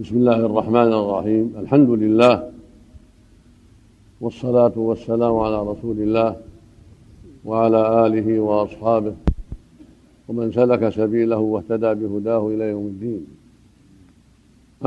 [0.00, 2.50] بسم الله الرحمن الرحيم الحمد لله
[4.20, 6.36] والصلاة والسلام على رسول الله
[7.44, 9.14] وعلى آله وأصحابه
[10.28, 13.26] ومن سلك سبيله واهتدى بهداه إلى يوم الدين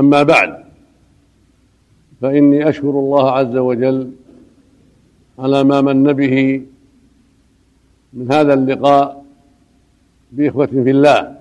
[0.00, 0.64] أما بعد
[2.20, 4.10] فإني أشكر الله عز وجل
[5.38, 6.62] على ما من به
[8.12, 9.24] من هذا اللقاء
[10.32, 11.36] بإخوة في الله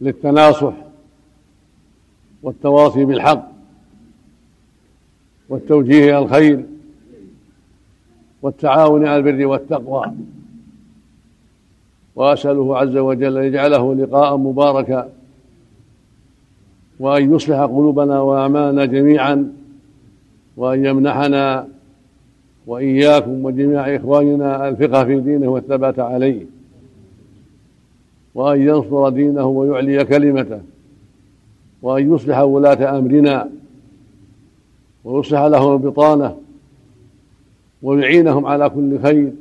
[0.00, 0.87] للتناصح
[2.42, 3.48] والتواصي بالحق
[5.48, 6.64] والتوجيه إلى الخير
[8.42, 10.12] والتعاون على البر والتقوى.
[12.16, 15.08] وأسأله عز وجل أن يجعله لقاء مباركا
[17.00, 19.52] وأن يصلح قلوبنا وأعمالنا جميعا
[20.56, 21.68] وأن يمنحنا
[22.66, 26.46] وإياكم وجميع إخواننا الفقه في دينه والثبات عليه
[28.34, 30.60] وأن ينصر دينه ويعلي كلمته.
[31.82, 33.50] وأن يصلح ولاة أمرنا
[35.04, 36.36] ويصلح لهم البطانة
[37.82, 39.32] ويعينهم على كل خير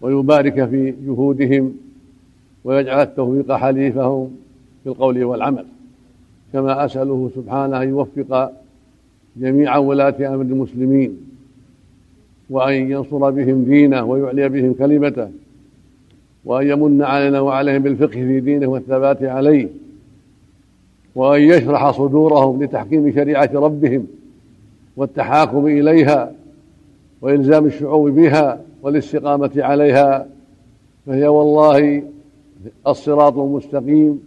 [0.00, 1.74] ويبارك في جهودهم
[2.64, 4.30] ويجعل التوفيق حليفهم
[4.84, 5.64] في القول والعمل.
[6.52, 8.52] كما أسأله سبحانه أن يوفق
[9.36, 11.16] جميع ولاة أمر المسلمين
[12.50, 15.28] وأن ينصر بهم دينه ويعلي بهم كلمته
[16.44, 19.68] وأن يمن علينا وعليهم بالفقه في دينه والثبات عليه.
[21.16, 24.06] وأن يشرح صدورهم لتحكيم شريعة ربهم
[24.96, 26.32] والتحاكم إليها
[27.20, 30.26] وإلزام الشعوب بها والاستقامة عليها
[31.06, 32.02] فهي والله
[32.86, 34.22] الصراط المستقيم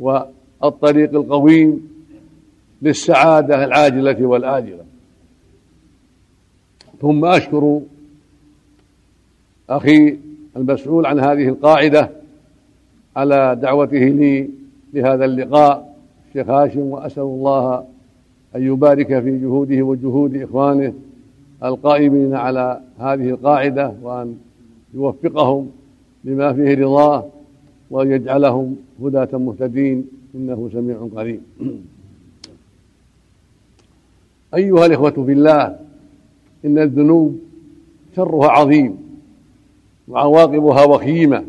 [0.00, 1.88] والطريق القويم
[2.82, 4.84] للسعادة العاجلة والآجلة.
[7.00, 7.80] ثم أشكر
[9.70, 10.16] أخي
[10.56, 12.10] المسؤول عن هذه القاعدة
[13.16, 14.48] على دعوته لي
[14.94, 15.96] لهذا اللقاء
[16.28, 17.84] الشيخ هاشم وأسأل الله
[18.56, 20.92] أن يبارك في جهوده وجهود إخوانه
[21.64, 24.38] القائمين على هذه القاعدة وأن
[24.94, 25.70] يوفقهم
[26.24, 27.26] لما فيه رضاه
[27.90, 30.06] وأن يجعلهم هداة مهتدين.
[30.34, 31.40] إنه سميع قريب.
[34.54, 35.78] أيها الإخوة في الله
[36.64, 37.38] إن الذنوب
[38.16, 38.98] شرها عظيم
[40.08, 41.44] وعواقبها وخيمة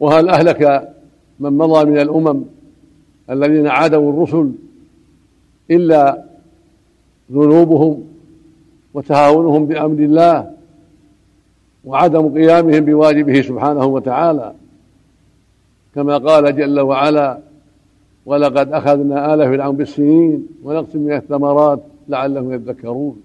[0.00, 0.92] وهل أهلك
[1.40, 2.42] من مضى من الأمم
[3.30, 4.52] الذين عادوا الرسل
[5.70, 6.24] إلا
[7.32, 8.04] ذنوبهم
[8.94, 10.50] وتهاونهم بأمر الله
[11.84, 14.54] وعدم قيامهم بواجبه سبحانه وتعالى.
[15.94, 17.38] كما قال جل وعلا
[18.26, 23.22] ولقد أخذنا آل فرعون بالسنين ونقص من الثمرات لعلهم يذكرون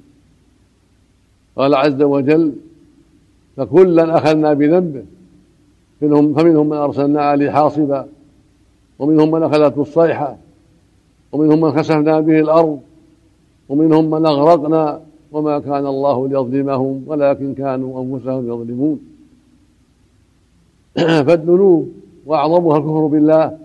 [1.56, 2.54] قال عز وجل
[3.58, 5.04] فكلا أخذنا بذنبه
[6.04, 8.08] منهم فمنهم من أرسلنا عليه حاصبا
[9.00, 10.38] ومنهم من أخذته الصيحة
[11.32, 12.80] ومنهم من خسفنا به الأرض
[13.70, 19.00] ومنهم من أغرقنا وما كان الله ليظلمهم ولكن كانوا أنفسهم يظلمون.
[21.28, 21.92] فالذنوب
[22.26, 23.58] وأعظمها الكفر بالله.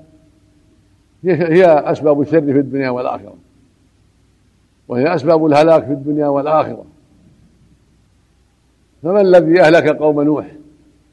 [1.25, 3.35] هي أسباب الشر في الدنيا والآخرة.
[4.89, 6.85] وهي أسباب الهلاك في الدنيا والآخرة.
[9.03, 10.47] فما الذي أهلك قوم نوح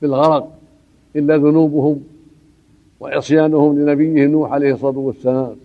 [0.02, 0.55] بالغرق؟
[1.16, 2.04] إلا ذنوبهم
[3.00, 5.56] وعصيانهم لنبيه نوح عليه الصلاة والسلام.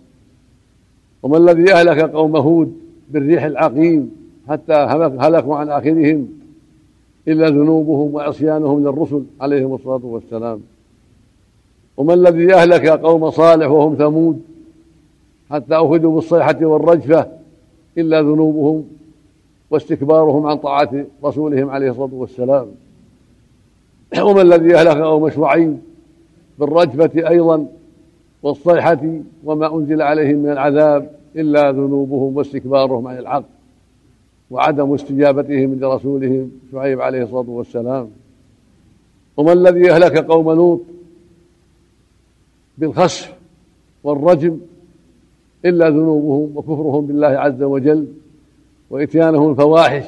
[1.23, 2.73] وما الذي أهلك قوم هود
[3.09, 4.11] بالريح العقيم
[4.49, 4.73] حتى
[5.19, 6.27] هلكوا عن آخرهم
[7.27, 10.61] إلا ذنوبهم وعصيانهم للرسل عليهم الصلاة والسلام.
[11.97, 14.41] وما الذي أهلك قوم صالح وهم ثمود
[15.49, 17.27] حتى أخذوا بالصيحة والرجفة
[17.97, 18.83] إلا ذنوبهم
[19.71, 22.67] واستكبارهم عن طاعة رسولهم عليه الصلاة والسلام.
[24.19, 25.77] وما الذي أهلك قوم شعيب
[26.59, 27.67] بالرجفة أيضا
[28.43, 29.01] والصيحة
[29.43, 33.43] وما أنزل عليهم من العذاب إلا ذنوبهم واستكبارهم عن الحق
[34.51, 38.09] وعدم استجابتهم لرسولهم شعيب عليه الصلاة والسلام.
[39.37, 40.81] وما الذي أهلك قوم لوط
[42.77, 43.33] بالخسف
[44.03, 44.59] والرجم
[45.65, 48.07] إلا ذنوبهم وكفرهم بالله عز وجل
[48.89, 50.05] وإتيانهم الفواحش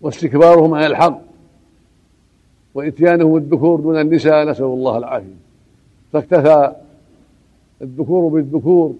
[0.00, 1.29] واستكبارهم عن الحق
[2.74, 5.40] وإتيانه الذكور دون النساء نسأل الله العافية
[6.12, 6.72] فاكتفى
[7.82, 8.94] الذكور بالذكور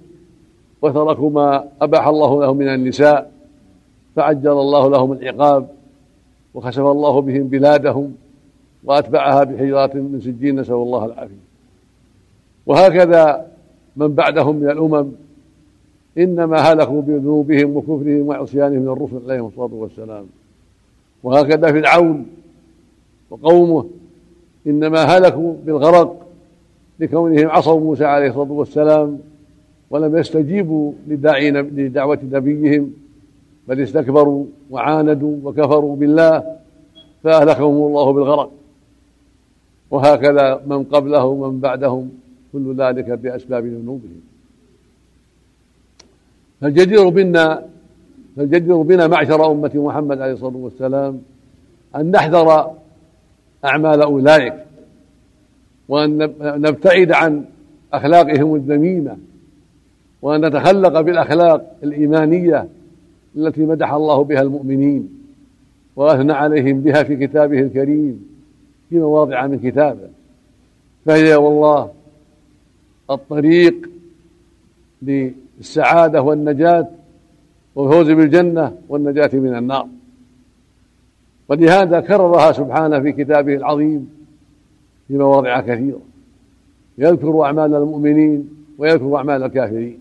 [0.83, 3.31] وتركوا ما أباح الله لهم من النساء
[4.17, 5.69] فعجل الله لهم العقاب
[6.55, 8.15] وخسف الله بهم بلادهم
[8.85, 11.51] وأتبعها بحجرات من سجين نسأل الله العافية
[12.67, 13.47] وهكذا
[13.97, 15.13] من بعدهم من الأمم
[16.19, 20.27] إنما هلكوا بذنوبهم وكفرهم وعصيانهم من الرسل عليهم الصلاة والسلام.
[21.23, 22.27] وهكذا فرعون
[23.31, 23.87] وقومه
[24.67, 26.27] إنما هلكوا بالغرق
[27.01, 29.19] لكونهم عصوا موسى عليه الصلاة والسلام
[29.91, 32.93] ولم يستجيبوا لدعوة نبيهم
[33.69, 36.57] بل استكبروا وعاندوا وكفروا بالله
[37.23, 38.51] فأهلكهم الله بالغرق.
[39.91, 42.11] وهكذا من قبله ومن بعدهم
[42.53, 44.21] كل ذلك بأسباب ذنوبهم.
[46.61, 47.65] فالجدير بنا
[48.37, 51.23] فالجدير بنا معشر أمة محمد عليه الصلاة والسلام
[51.97, 52.71] أن نحذر
[53.65, 54.55] أعمال أولئك.
[55.89, 57.45] وأن نبتعد عن
[57.93, 59.17] أخلاقهم الذميمة.
[60.23, 62.69] وأن نتخلق بالأخلاق الإيمانية
[63.37, 65.09] التي مدح الله بها المؤمنين.
[65.97, 68.27] وأثنى عليهم بها في كتابه الكريم
[68.91, 70.09] في مواضع من كتابه.
[71.07, 71.91] فهي والله
[73.11, 73.91] الطريق
[75.03, 76.89] للسعادة والنجاة
[77.75, 79.89] والفوز بالجنة والنجاة من النار.
[81.51, 84.11] ولهذا كررها سبحانه في كتابه العظيم
[85.09, 86.01] في مواضع كثيرة.
[86.99, 90.01] يذكر أعمال المؤمنين ويذكر أعمال الكافرين.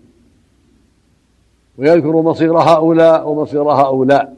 [1.78, 4.36] ويذكر مصير هؤلاء ومصير هؤلاء.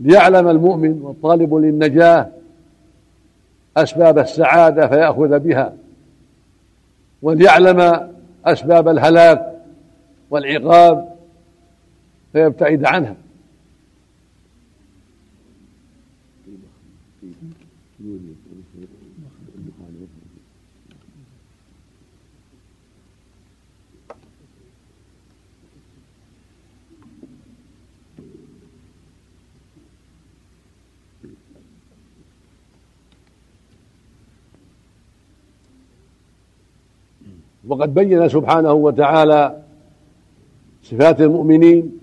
[0.00, 2.28] ليعلم المؤمن والطالب للنجاة
[3.76, 5.74] أسباب السعادة فيأخذ بها.
[7.22, 8.10] وليعلم
[8.44, 9.52] أسباب الهلاك
[10.30, 11.08] والعقاب
[12.32, 13.14] فيبتعد عنها.
[37.68, 39.56] وقد بين سبحانه وتعالى
[40.82, 41.98] صفات المؤمنين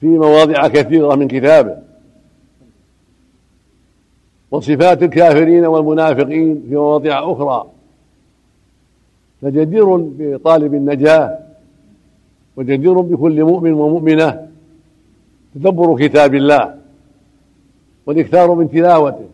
[0.00, 1.76] في مواضع كثيرة من كتابه
[4.50, 7.70] وصفات الكافرين والمنافقين في مواضع أخرى.
[9.42, 11.38] فجدير بطالب النجاة
[12.56, 14.48] وجدير بكل مؤمن ومؤمنة
[15.54, 16.74] تدبر كتاب الله
[18.06, 19.28] والإكثار من تلاوته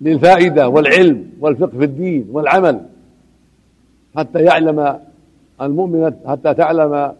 [0.00, 2.91] للفائدة والعلم والفقه في الدين والعمل.
[4.16, 5.00] حتى يعلم
[5.60, 7.14] المؤمنة حتى تعلم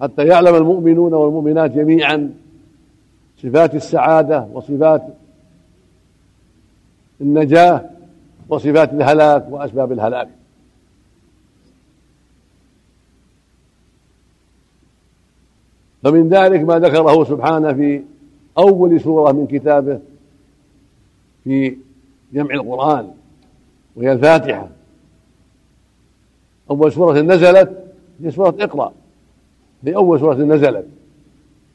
[0.00, 2.34] حتى يعلم المؤمنون والمؤمنات جميعا
[3.42, 5.02] صفات السعادة وصفات
[7.20, 7.90] النجاة
[8.48, 10.28] وصفات الهلاك وأسباب الهلاك.
[16.02, 18.02] فمن ذلك ما ذكره سبحانه في
[18.58, 20.00] أول سورة من كتابه
[21.44, 21.76] في
[22.32, 23.10] جمع القرآن
[23.96, 24.75] وهي الفاتحة.
[26.70, 27.84] أول سورة نزلت
[28.22, 28.92] هي سورة اقرأ.
[29.84, 30.86] هي أول سورة نزلت.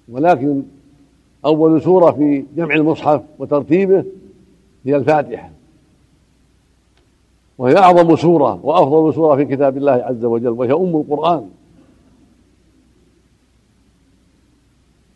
[0.10, 0.64] ولكن
[1.46, 4.06] أول سورة في جمع المصحف وترتيبه
[4.86, 5.52] هي الفاتحة.
[7.58, 11.50] وهي أعظم سورة وأفضل سورة في كتاب الله عز وجل وهي أم القرآن.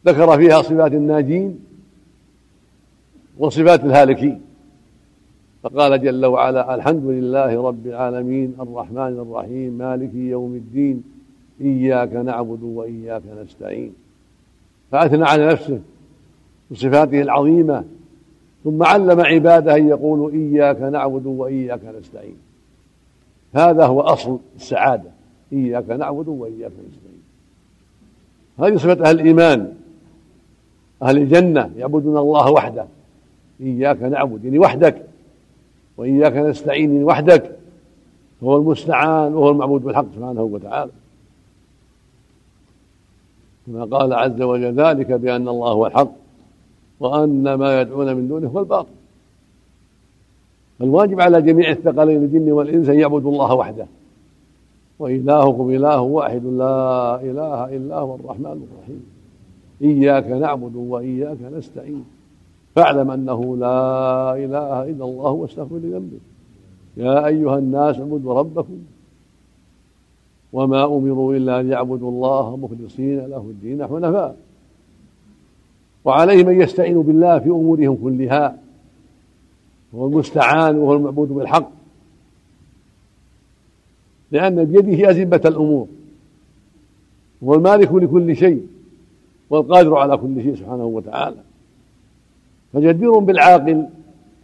[0.06, 1.60] ذكر فيها صفات الناجين
[3.38, 4.42] وصفات الهالكين.
[5.66, 11.04] فقال جل وعلا الحمد لله رب العالمين الرحمن الرحيم مالك يوم الدين
[11.62, 13.94] إياك نعبد وإياك نستعين.
[14.92, 15.80] فأثنى على نفسه
[16.72, 17.84] بصفاته العظيمة
[18.64, 22.38] ثم علم عباده أن يقولوا إياك نعبد وإياك نستعين.
[23.54, 25.10] هذا هو أصل السعادة
[25.54, 27.22] إياك نعبد وإياك نستعين.
[28.60, 29.74] هذه صفة أهل الإيمان
[31.02, 32.86] أهل الجنة يعبدون الله وحده
[33.62, 35.15] إياك نعبد يعني وحدك.
[35.98, 37.56] وإياك نستعين وحدك
[38.44, 40.92] هو المستعان وهو المعبود بالحق سبحانه وتعالى.
[43.68, 46.12] كما قال عز وجل ذلك بأن الله هو الحق
[47.00, 48.90] وأن ما يدعون من دونه هو الباطل.
[50.80, 53.88] فالواجب على جميع الثقلين الجن والإنس أن يعبدوا الله وحده.
[55.00, 59.06] وإلهكم إله واحد لا إله إلا هو الرحمن الرحيم.
[59.82, 62.06] إياك نعبد وإياك نستعين.
[62.76, 66.22] فاعلم أنه لا إله إلا الله واستغفر لذنبك
[66.98, 68.78] يا أيها الناس اعبدوا ربكم
[70.54, 74.38] وما أمروا إلا أن يعبدوا الله مخلصين له الدين حنفاء
[76.06, 78.58] وعليهم أن يستعينوا بالله في أمورهم كلها
[79.96, 81.72] هو المستعان وهو المعبود بالحق.
[84.32, 85.88] لأن بيده أزمة الأمور
[87.44, 88.68] هو المالك لكل شيء
[89.50, 91.45] والقادر على كل شيء سبحانه وتعالى.
[92.76, 93.88] فجدير بالعاقل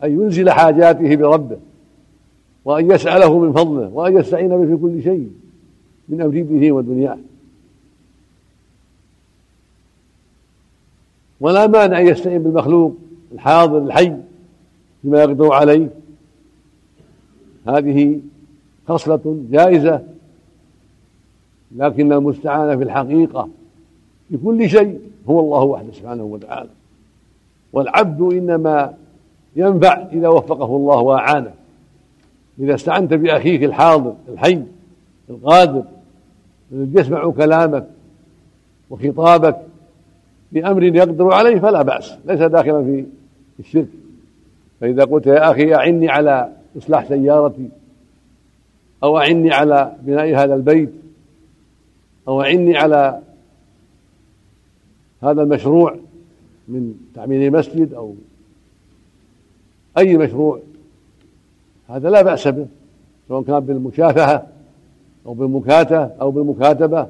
[0.04, 1.58] أن ينزل حاجاته بربه
[2.66, 5.32] وأن يسأله من فضله وأن يستعين به في كل شيء
[6.10, 7.18] من أمر دينه ودنياه.
[11.40, 12.96] ولا مانع أن يستعين بالمخلوق
[13.32, 14.16] الحاضر الحي
[15.04, 15.90] بما يقدر عليه.
[17.68, 18.20] هذه
[18.88, 20.04] خصلة جائزة
[21.76, 23.50] لكن المستعان في الحقيقة
[24.30, 26.70] في كل شيء هو الله وحده سبحانه وتعالى.
[27.74, 28.94] والعبد إنما
[29.56, 31.52] ينفع إذا وفقه الله وأعانه.
[32.60, 34.64] إذا استعنت بأخيك الحاضر الحي
[35.30, 35.84] القادر
[36.72, 37.88] الذي يسمع كلامك
[38.90, 39.58] وخطابك
[40.52, 42.14] بأمر يقدر عليه فلا بأس.
[42.26, 43.06] ليس داخلا في
[43.60, 43.88] الشرك.
[44.82, 47.70] فإذا قلت يا أخي أعني على إصلاح سيارتي
[49.04, 50.94] أو أعني على بناء هذا البيت
[52.28, 53.20] أو أعني على
[55.24, 55.96] هذا المشروع
[56.72, 58.16] من تعمير مسجد أو
[59.98, 60.60] أي مشروع
[61.90, 62.68] هذا لا بأس به
[63.28, 64.48] سواء كان بالمشافهة
[65.26, 67.08] أو بالمكاتة أو بالمكاتبة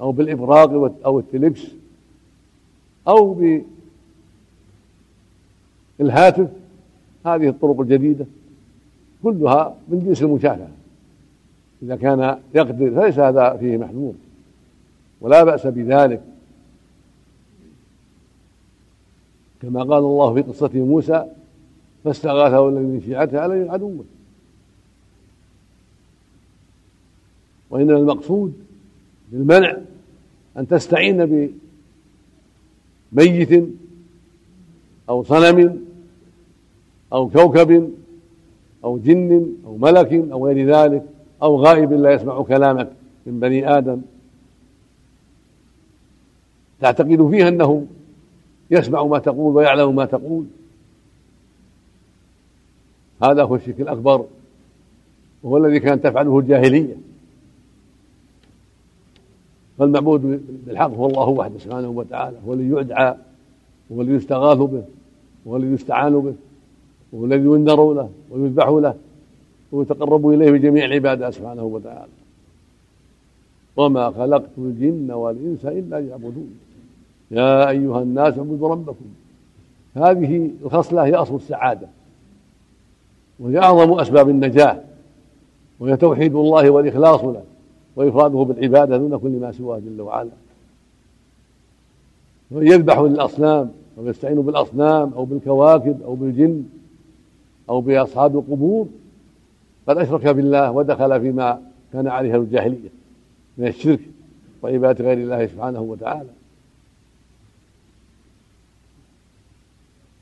[0.00, 1.62] أو بالإبراق أو التلكس
[3.08, 3.34] أو
[5.98, 6.48] بالهاتف
[7.26, 8.26] هذه الطرق الجديدة
[9.22, 10.68] كلها من جنس المشافهة.
[11.82, 14.14] إذا كان يقدر فليس هذا فيه محذور
[15.20, 16.22] ولا بأس بذلك.
[19.64, 21.26] كما قال الله في قصة موسى
[22.04, 24.04] فاستغاثه الذي من شيعته على عدوه
[27.70, 28.54] وإنما المقصود
[29.32, 29.76] بالمنع
[30.56, 31.50] أن تستعين
[33.12, 33.68] بميت
[35.08, 35.80] أو صنم
[37.12, 37.94] أو كوكب
[38.84, 41.04] أو جن أو ملك أو غير ذلك
[41.42, 42.90] أو غائب لا يسمع كلامك
[43.26, 44.02] من بني آدم.
[46.80, 47.86] تعتقد فيه أنه
[48.74, 50.44] يسمع ما تقول ويعلم ما تقول.
[53.22, 54.24] هذا هو الشرك الأكبر
[55.42, 56.96] وهو الذي كانت تفعله الجاهلية.
[59.78, 63.14] فالمعبود بالحق هو الله وحده سبحانه وتعالى هو الذي يدعى
[63.92, 64.84] هو الذي يستغاث به
[65.48, 66.34] هو الذي يستعان به
[67.12, 68.94] وهو الذي ينذر له ويذبح له
[69.72, 72.12] ويتقرب إليه بجميع العباده سبحانه وتعالى.
[73.76, 76.58] وما خلقت الجن والإنس إلا ليعبدون.
[77.30, 79.04] يا أيها الناس اعبدوا ربكم.
[79.94, 81.86] هذه الخصلة هي أصل السعادة.
[83.40, 84.80] وهي أعظم أسباب النجاة.
[85.80, 87.42] وهي توحيد الله والاخلاص له
[87.96, 90.30] وإفراده بالعبادة دون كل ما سواه جل وعلا.
[92.50, 96.64] ومن يذبح للأصنام أو يستعين بالأصنام أو بالكواكب أو بالجن
[97.68, 98.86] أو بأصحاب القبور.
[99.88, 101.62] قد أشرك بالله ودخل فيما
[101.92, 102.88] كان عليه الجاهلية
[103.58, 104.00] من الشرك
[104.62, 106.30] وعبادة غير الله سبحانه وتعالى.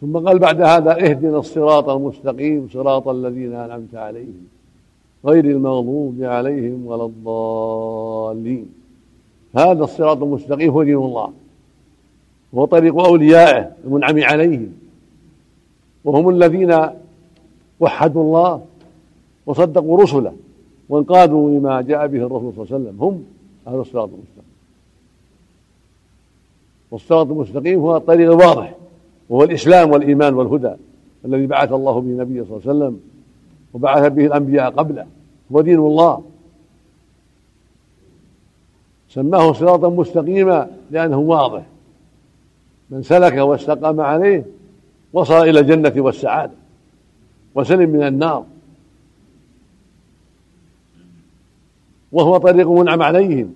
[0.02, 4.46] ثم قال بعد هذا اهدنا الصراط المستقيم صراط الذين أنعمت عليهم
[5.24, 8.66] غير المغضوب عليهم ولا الضالين.
[9.56, 11.32] هذا الصراط المستقيم هو دين الله
[12.54, 14.72] هو طريق أوليائه المنعم عليهم
[16.04, 16.76] وهم الذين
[17.80, 18.62] وحدوا الله
[19.46, 20.32] وصدقوا رسله
[20.88, 23.00] وانقادوا لما جاء به الرسول صلى الله عليه وسلم.
[23.00, 23.24] هم
[23.66, 24.52] أهل الصراط المستقيم.
[26.90, 28.81] والصراط المستقيم هو الطريق الواضح.
[29.32, 30.74] وهو الإسلام والإيمان والهدى
[31.24, 33.00] الذي بعث الله به النبي صلى الله عليه وسلم
[33.74, 35.06] وبعث به الأنبياء قبله
[35.52, 36.24] هو دين الله.
[39.08, 41.62] سماه صراطا مستقيما لأنه واضح.
[42.90, 44.44] من سلك واستقام عليه
[45.12, 46.52] وصل إلى الجنة والسعادة
[47.54, 48.44] وسلم من النار.
[52.12, 53.54] وهو طريق منعم عليهم.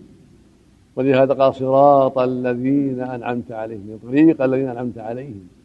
[0.97, 5.56] ولهذا قال صراط الذين أنعمت عليهم طريق الذين أنعمت عليهم.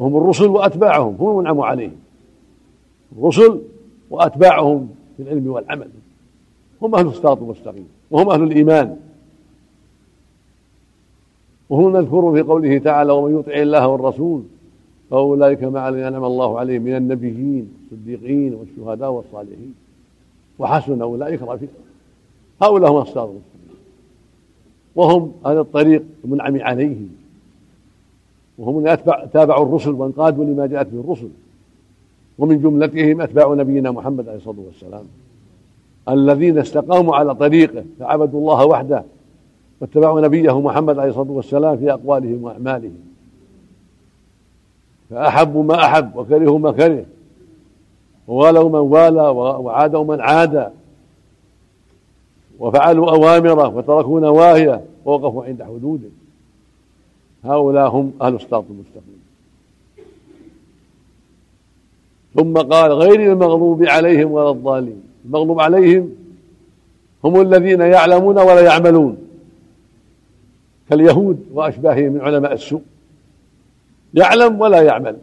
[0.00, 1.96] وهم الرسل وأتباعهم هم المنعم عليهم.
[3.18, 3.60] الرسل
[4.10, 5.88] وأتباعهم في العلم والعمل.
[6.82, 8.96] هم أهل الصراط المستقيم وهم أهل الإيمان.
[11.70, 14.42] وهم المذكور في قوله تعالى ومن يطع الله والرسول
[15.10, 19.74] فأولئك الذين أنعم الله عليهم من النبيين والصديقين والشهداء والصالحين.
[20.58, 21.72] وحسن أولئك رفيقا.
[22.62, 23.80] هؤلاء هم الصراط المستقيم.
[24.96, 27.19] وهم أهل الطريق المنعم عليهم.
[28.60, 31.28] وهم أتبع تابعوا الرسل وانقادوا لما جاءت به الرسل.
[32.38, 35.04] ومن جملتهم أتباع نبينا محمد عليه الصلاة والسلام.
[36.08, 39.04] الذين استقاموا على طريقه فعبدوا الله وحده
[39.80, 42.98] واتبعوا نبيه محمد عليه الصلاة والسلام في أقوالهم وأعمالهم.
[45.10, 47.04] فأحبوا ما أحب وكرهوا ما كره.
[48.28, 50.72] ووالوا من والى وعادوا من عاد.
[52.58, 56.08] وفعلوا أوامره وتركوا نواهيه ووقفوا عند حدوده.
[57.44, 59.20] هؤلاء هم أهل الصراط المستقيم.
[62.34, 65.02] ثم قال غير المغضوب عليهم ولا الضالين.
[65.24, 66.10] المغضوب عليهم
[67.24, 69.16] هم الذين يعلمون ولا يعملون.
[70.90, 72.82] كاليهود وأشباههم من علماء السوء.
[74.14, 75.16] يعلم ولا يعمل.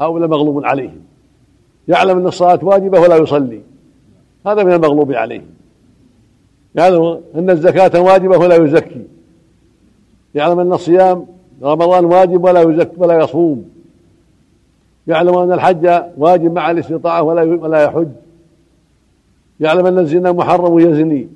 [0.00, 1.00] هؤلاء مغلوب عليهم.
[1.88, 3.60] يعلم أن الصلاة واجبة ولا يصلي.
[4.46, 5.42] هذا من المغلوب عليه
[6.74, 9.02] يعلم أن الزكاة واجبة ولا يزكي.
[10.34, 11.26] يعلم أن الصيام
[11.62, 13.64] رمضان واجب ولا يزكي ولا يصوم.
[15.06, 18.08] يعلم أن الحج واجب مع الاستطاعة ولا ولا يحج.
[19.60, 21.28] يعلم أن الزنا محرم ويزني.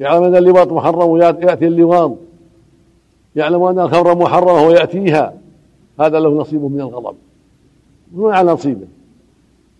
[0.00, 2.12] يعلم أن اللواط محرم ويأتي اللواط.
[3.36, 5.34] يعلم أن الخمر محرمة ويأتيها
[6.00, 7.14] هذا له نصيب من الغضب.
[8.12, 8.86] دون على نصيبه.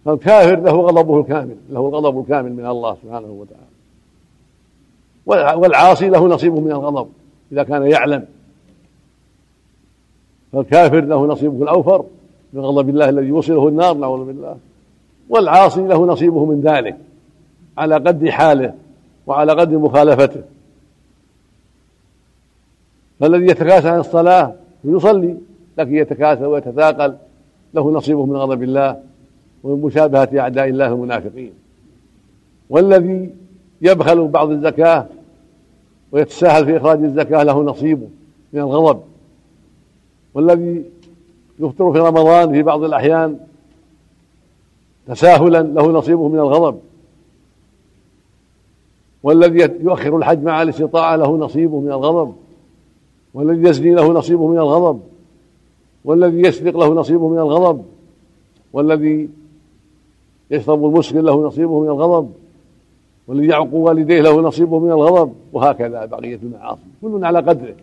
[0.05, 1.57] فالكافر له غضبه الكامل.
[1.71, 3.71] له الغضب الكامل من الله سبحانه وتعالى.
[5.61, 7.09] والعاصي له نصيبه من الغضب.
[7.52, 8.25] إذا كان يعلم.
[10.52, 12.04] فالكافر له نصيبه الأوفر
[12.52, 14.57] من غضب الله الذي يوصله النار نعوذ بالله.
[15.28, 16.97] والعاصي له نصيبه من ذلك
[17.78, 18.75] على قد حاله
[19.26, 20.42] وعلى قدر مخالفته.
[23.21, 24.54] فالذي يتكاسل عن الصلاة
[24.85, 25.37] يصلي
[25.78, 27.16] لكن يتكاسل ويتثاقل
[27.75, 29.02] له نصيبه من غضب الله
[29.62, 31.52] ومن مشابهة أعداء الله المنافقين.
[32.71, 33.30] والذي
[33.83, 35.07] يبخل بعض الزكاة
[36.12, 38.09] ويتساهل في إخراج الزكاة له نصيبه
[38.52, 39.00] من الغضب.
[40.35, 40.85] والذي
[41.59, 43.38] يفطر في رمضان في بعض الأحيان
[45.07, 46.79] تساهلا له نصيبه من الغضب.
[49.23, 52.35] والذي يؤخر الحج مع الاستطاعة له نصيبه من الغضب.
[53.35, 55.00] والذي يزني له نصيبه من الغضب.
[56.05, 57.85] والذي يسرق له نصيبه من الغضب.
[58.73, 59.29] والذي
[60.50, 62.33] يشرب المسكر له نصيبه من الغضب.
[63.27, 67.75] والذي يعق والديه له نصيبه من الغضب وهكذا بقية المعاصي كل على قدره.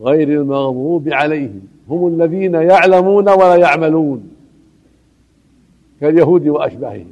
[0.00, 4.30] غير المغضوب عليهم هم الذين يعلمون ولا يعملون.
[6.00, 7.06] كاليهود وأشباههم.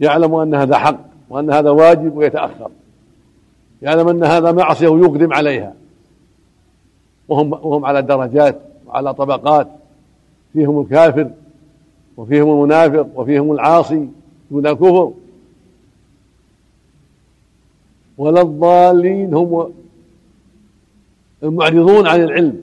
[0.00, 0.98] يعلم أن هذا حق
[1.30, 2.70] وأن هذا واجب ويتأخر.
[3.82, 5.74] يعلم أن هذا معصية ويقدم عليها.
[7.28, 9.68] وهم وهم على درجات وعلى طبقات.
[10.52, 11.30] فيهم الكافر
[12.18, 14.08] وفيهم المنافق وفيهم العاصي
[14.50, 15.12] دون الكفر
[18.18, 19.72] ولا الضالين هم
[21.42, 22.62] المعرضون عن العلم.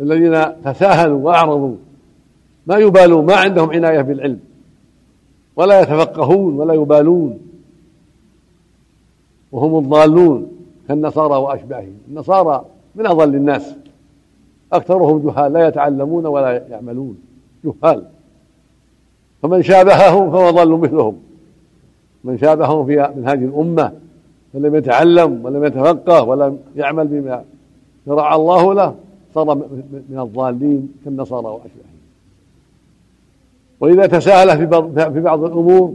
[0.00, 1.76] الذين تساهلوا وأعرضوا.
[2.66, 4.40] ما يبالون ما عندهم عناية بالعلم.
[5.56, 7.40] ولا يتفقهون ولا يبالون.
[9.52, 10.50] وهم الضالون
[10.88, 11.98] كالنصارى وأشباههم.
[12.08, 13.74] النصارى من أضل الناس.
[14.72, 17.18] أكثرهم جهال لا يتعلمون ولا يعملون.
[17.64, 18.17] جهال.
[19.42, 21.16] فمن شابههم فهو ضل مثلهم.
[22.24, 23.92] من شابههم في من هذه الأمة
[24.52, 27.44] فلم يتعلم ولم يتفقه ولم يعمل بما
[28.06, 28.94] شرع الله له
[29.34, 29.54] صار
[30.08, 31.98] من الضالين كالنصارى واشباههم
[33.80, 35.94] وإذا تساهل في بعض في بعض الأمور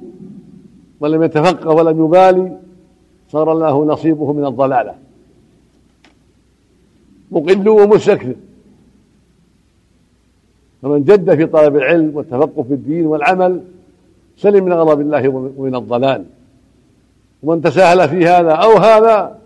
[0.99, 2.58] ولم يتفقه ولم يبالي
[3.32, 4.95] صار له نصيبه من الضلالة.
[7.32, 8.36] مقل ومستكثر.
[10.83, 13.61] فمن جد في طلب العلم والتفقه في الدين والعمل
[14.37, 16.25] سلم من غضب الله ومن الضلال.
[17.43, 19.39] ومن تساهل في هذا أو هذا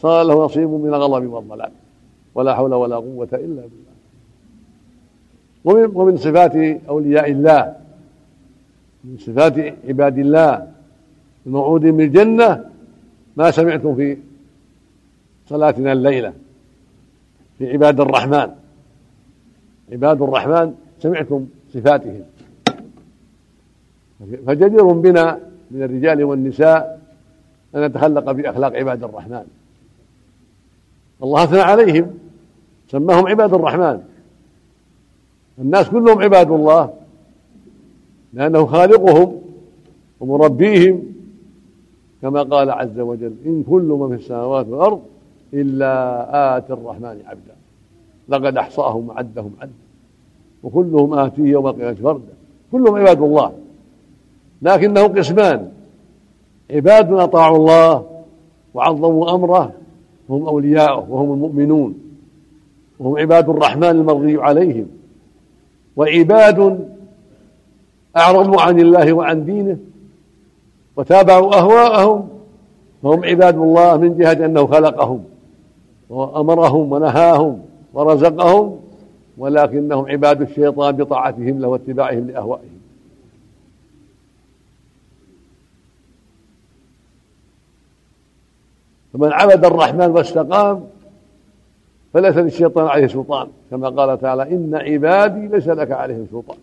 [0.00, 1.70] صار له نصيب من الغضب والضلال.
[2.34, 3.94] ولا حول ولا قوة إلا بالله.
[5.64, 7.76] ومن, ومن صفات أولياء الله.
[9.04, 10.68] من صفات عباد الله.
[11.46, 12.64] الموعود بالجنة
[13.36, 14.16] ما سمعتم في
[15.48, 16.32] صلاتنا الليلة.
[17.58, 18.63] في عباد الرحمن.
[19.92, 22.22] عباد الرحمن سمعتم صفاتهم.
[24.46, 25.38] فجدير بنا
[25.70, 27.00] من الرجال والنساء
[27.74, 29.44] أن نتخلق بأخلاق عباد الرحمن.
[31.22, 32.18] الله أثنى عليهم
[32.90, 34.00] سماهم عباد الرحمن.
[35.58, 36.94] الناس كلهم عباد الله
[38.32, 39.40] لأنه خالقهم
[40.20, 41.02] ومربيهم
[42.22, 45.02] كما قال عز وجل إن كل من في السماوات والأرض
[45.54, 47.53] إلا آتي الرحمن عبدا.
[48.28, 49.72] لقد أحصاهم وعدهم عدا
[50.62, 52.32] وكلهم آتيه يوم القيامة فردا.
[52.72, 53.52] كلهم عباد الله.
[54.62, 55.68] لكنه قسمان.
[56.70, 58.06] عباد أطاعوا الله
[58.74, 59.72] وعظموا أمره.
[60.28, 61.94] وهم أولياؤه وهم المؤمنون.
[62.98, 64.86] وهم عباد الرحمن المرضي عليهم.
[65.96, 66.88] وعباد
[68.16, 69.78] أعرضوا عن الله وعن دينه.
[70.96, 72.28] وتابعوا أهواءهم.
[73.02, 75.24] فهم عباد الله من جهة أنه خلقهم.
[76.10, 77.60] وأمرهم ونهاهم.
[77.94, 78.80] ورزقهم
[79.38, 82.80] ولكنهم عباد الشيطان بطاعتهم له واتباعهم لأهوائهم.
[89.12, 90.84] فمن عبد الرحمن واستقام
[92.12, 93.48] فليس للشيطان عليه سلطان.
[93.70, 96.58] كما قال تعالى إن عبادي ليس لك عليهم سلطان.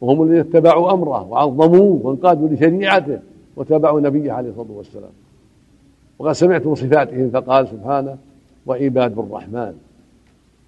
[0.00, 3.18] وهم الذين اتبعوا أمره وعظموه وانقادوا لشريعته
[3.56, 5.10] وتابعوا نبيه عليه الصلاة والسلام.
[6.18, 8.16] وقد سمعتم صفاتهم فقال سبحانه
[8.66, 9.74] وعباد الرحمن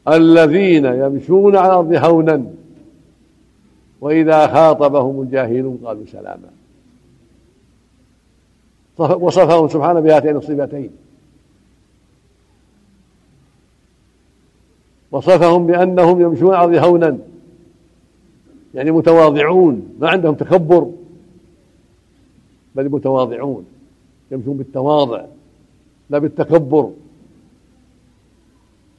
[0.09, 2.45] الذين يمشون على الأرض هونا
[4.01, 6.51] وإذا خاطبهم الجاهلون قالوا سلاما.
[8.99, 10.91] وصفهم سبحانه بهاتين الصفتين.
[15.11, 17.19] وصفهم بأنهم يمشون على الأرض هونا
[18.75, 20.91] يعني متواضعون ما عندهم تكبر
[22.75, 23.65] بل متواضعون
[24.31, 25.25] يمشون بالتواضع
[26.11, 26.91] لا بالتكبر.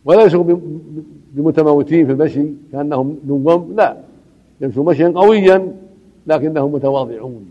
[0.08, 0.44] وليسوا
[1.34, 3.98] بمتموتين في المشي كأنهم نوم لا.
[4.62, 5.74] يمشوا مشيا قويا
[6.28, 7.46] لكنهم متواضعون.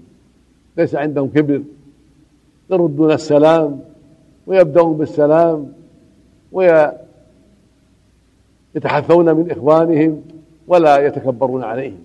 [0.76, 1.62] ليس عندهم كبر.
[2.70, 3.80] يردون السلام
[4.46, 5.72] ويبدأون بالسلام
[6.52, 6.96] ويتحفون
[9.36, 10.22] من إخوانهم
[10.68, 12.04] ولا يتكبرون عليهم.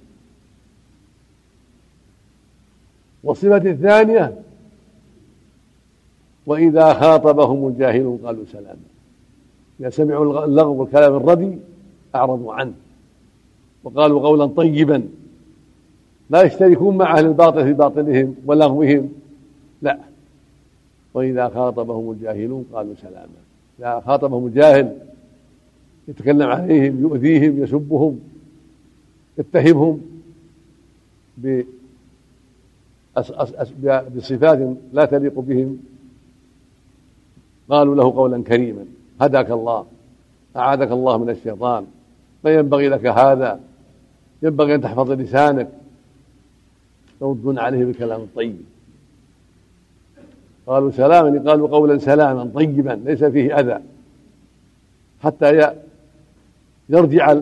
[3.24, 4.34] والصفة الثانية
[6.46, 8.92] وإذا خاطبهم الجاهلون قالوا سلاما.
[9.82, 11.58] إذا سمعوا اللغو والكلام الردي
[12.16, 12.74] أعرضوا عنه.
[13.84, 15.04] وقالوا قولا طيبا.
[16.30, 19.10] لا يشتركون مع أهل الباطل في باطلهم ولغوهم
[19.82, 20.00] لا.
[21.14, 23.28] وإذا خاطبهم الجاهلون قالوا سلاما.
[23.80, 24.98] إذا خاطبهم الجاهل
[26.08, 28.20] يتكلم عليهم يؤذيهم يسبهم
[29.38, 30.02] يتهمهم
[34.16, 35.80] بصفات لا تليق بهم.
[37.70, 38.86] قالوا له قولا كريما.
[39.22, 39.86] هداك الله
[40.56, 41.86] أعاذك الله من الشيطان.
[42.44, 43.60] ما ينبغي لك هذا؟
[44.44, 45.70] ينبغي أن تحفظ لسانك.
[47.22, 48.62] يردون عليه بالكلام الطيب
[50.68, 53.82] قالوا سلاما قالوا قولا سلاما طيبا ليس فيه أذى.
[55.24, 55.74] حتى
[56.90, 57.38] يرجع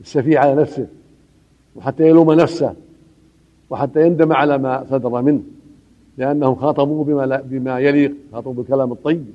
[0.00, 0.86] السفيه على نفسه
[1.76, 2.74] وحتى يلوم نفسه
[3.70, 5.42] وحتى يندم على ما صدر منه
[6.18, 9.26] لأنهم خاطبوه بما, بما يليق خاطبوا بالكلام الطيب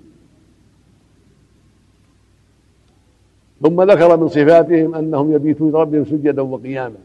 [3.61, 6.95] ثم ذكر من صفاتهم أنهم يبيتون ربهم سجدا وقياما.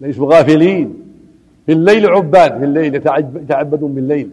[0.00, 0.94] ليسوا غافلين.
[1.66, 4.30] في الليل عباد في الليل يتعبدون بالليل.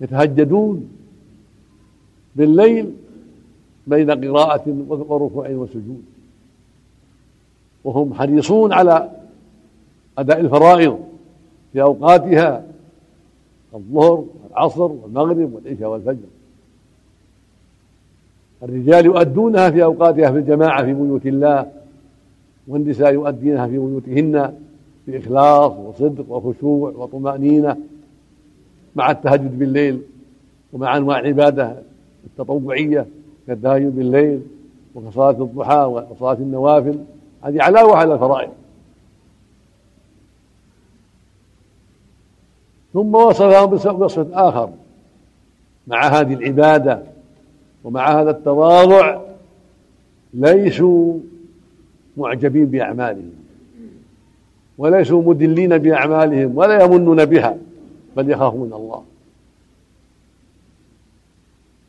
[0.00, 0.88] يتهجدون
[2.36, 2.92] بالليل
[3.86, 6.02] بين قراءة وركوع وسجود.
[7.84, 9.10] وهم حريصون على
[10.18, 10.98] أداء الفرائض
[11.72, 12.64] في أوقاتها
[13.74, 16.31] الظهر والعصر والمغرب والعشاء والفجر.
[18.62, 21.72] الرجال يؤدونها في أوقاتها في الجماعة في بيوت الله
[22.68, 24.54] والنساء يؤدينها في بيوتهن
[25.06, 27.76] بإخلاص وصدق وخشوع وطمأنينة
[28.96, 30.02] مع التهجد بالليل
[30.72, 31.76] ومع أنواع العبادة
[32.26, 33.06] التطوعية
[33.46, 34.42] كالتهجد بالليل
[34.94, 36.98] وكصلاة الضحى وصلاة النوافل.
[37.42, 38.50] هذه علاوة على الفرائض.
[42.92, 44.70] ثم وصفهم بوصف آخر
[45.86, 47.02] مع هذه العبادة
[47.84, 49.20] ومع هذا التواضع
[50.34, 51.18] ليسوا
[52.16, 53.32] معجبين بأعمالهم
[54.78, 57.56] وليسوا مدلين بأعمالهم ولا يمنون بها
[58.16, 59.02] بل يخافون الله.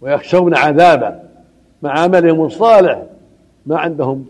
[0.01, 1.19] ويخشون عذابه
[1.83, 3.03] مع عملهم الصالح
[3.65, 4.25] ما عندهم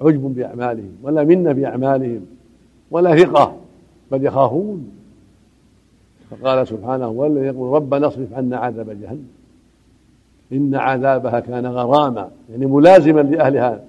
[0.00, 2.26] عجب بأعمالهم ولا منة بأعمالهم
[2.90, 3.56] ولا ثقة
[4.10, 4.90] بل يخافون.
[6.30, 9.37] فقال سبحانه هو الذي يقول ربنا اصرف عنا عذاب جهنم.
[10.52, 13.80] إن عذابها كان غراما يعني ملازما لأهلها.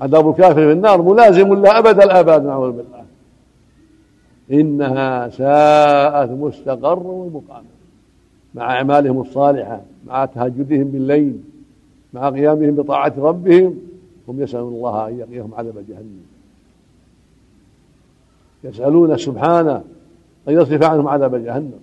[0.00, 3.04] عذاب الكافر في النار ملازم له أبد الآباد نعوذ بالله.
[4.52, 7.64] إنها ساءت مستقرا ومقاما
[8.54, 11.40] مع أعمالهم الصالحة مع تهجدهم بالليل
[12.12, 13.78] مع قيامهم بطاعة ربهم
[14.28, 16.24] هم يسألون الله أن يقيهم عذاب جهنم.
[18.64, 19.82] يسألون سبحانه
[20.48, 21.80] أن يصرف عنهم عذاب جهنم.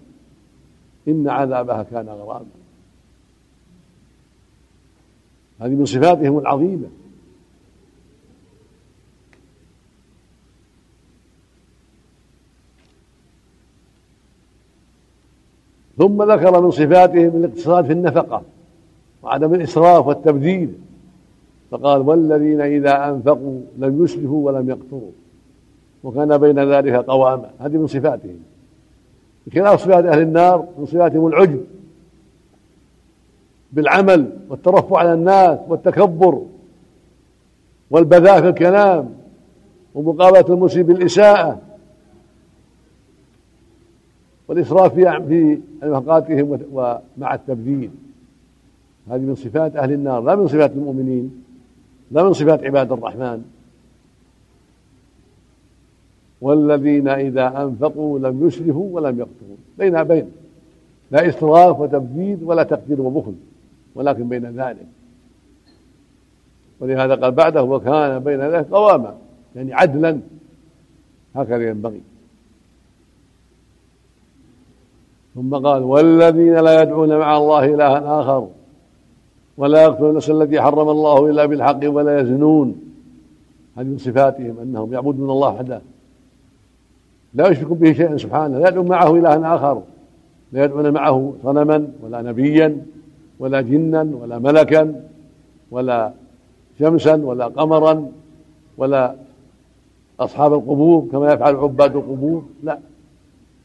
[1.07, 2.56] إن عذابها كان غراما.
[5.59, 6.87] هذه من صفاتهم العظيمة.
[15.97, 18.41] ثم ذكر من صفاتهم الاقتصاد في النفقة
[19.23, 20.69] وعدم الإسراف والتبذير
[21.71, 25.11] فقال والذين إذا أنفقوا لم يسرفوا ولم يقتروا.
[26.03, 27.51] وكان بين ذلك قواما.
[27.59, 28.39] هذه من صفاتهم.
[29.47, 31.65] بخلاف صفات أهل النار من صفاتهم العجب.
[33.73, 36.41] بالعمل والترفع على الناس والتكبر
[37.91, 39.09] والبذاء في الكلام
[39.95, 41.61] ومقابلة المسيء بالإساءة
[44.47, 47.89] والإسراف في نفقاتهم ومع التبذير.
[49.09, 51.43] هذه من صفات أهل النار لا من صفات المؤمنين
[52.11, 53.43] لا من صفات عباد الرحمن.
[56.41, 59.57] والذين إذا أنفقوا لم يسرفوا ولم يقتروا.
[59.77, 60.31] بين بين
[61.11, 63.33] لا إسراف وتبذير ولا تقدير وبخل.
[63.97, 64.87] ولكن بين ذلك.
[66.79, 69.15] ولهذا قال بعده وكان بين ذلك قواما
[69.55, 70.19] يعني عدلا.
[71.35, 72.01] هكذا ينبغي.
[75.35, 78.47] ثم قال والذين لا يدعون مع الله إلها آخر
[79.57, 82.81] ولا يقتلون النفس التي حرم الله إلا بالحق ولا يزنون.
[83.77, 85.81] هذه من صفاتهم أنهم يعبدون الله وحده.
[87.33, 88.59] لا يشركون به شيئا سبحانه.
[88.59, 89.81] لا يدعون معه إلها آخر.
[90.51, 92.85] لا يدعون معه صنما ولا نبيا.
[93.39, 95.01] ولا جنا ولا ملكا
[95.71, 96.13] ولا
[96.79, 98.11] شمسا ولا قمرا
[98.77, 99.15] ولا
[100.19, 102.43] أصحاب القبور كما يفعل عباد القبور.
[102.63, 102.79] لا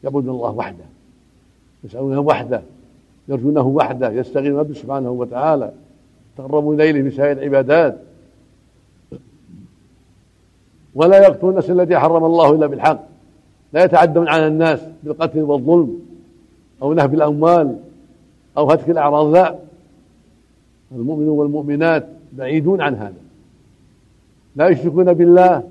[0.03, 0.85] يعبدون الله وحده
[1.83, 2.61] يسألونه وحده
[3.27, 5.71] يرجونه وحده يستغيثون به سبحانه وتعالى
[6.37, 7.97] تقربوا إليه بسائر العبادات.
[10.95, 12.99] ولا يقتلون النفس التي حرم الله إلا بالحق
[13.73, 15.99] لا يتعدون على الناس بالقتل والظلم
[16.81, 17.77] أو نهب الأموال.
[18.57, 19.55] أو هتك الأعراض لا.
[20.91, 23.23] المؤمنون والمؤمنات بعيدون عن هذا.
[24.55, 25.63] لا يشركون بالله